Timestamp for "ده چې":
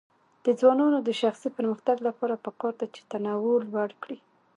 2.79-3.01